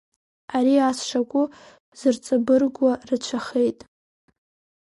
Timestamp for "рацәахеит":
3.07-3.79